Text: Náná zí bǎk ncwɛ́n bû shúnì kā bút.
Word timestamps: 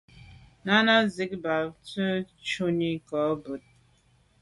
Náná 0.65 0.93
zí 1.13 1.25
bǎk 1.43 1.69
ncwɛ́n 1.81 2.13
bû 2.27 2.33
shúnì 2.49 2.89
kā 3.07 3.21
bút. 3.43 3.63